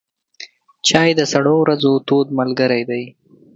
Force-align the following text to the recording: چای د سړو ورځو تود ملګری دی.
چای 0.87 1.09
د 1.15 1.21
سړو 1.31 1.55
ورځو 1.63 1.93
تود 2.07 2.27
ملګری 2.39 2.81
دی. 2.89 3.03